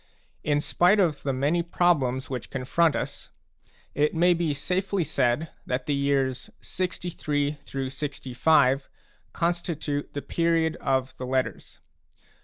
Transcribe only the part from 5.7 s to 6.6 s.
the years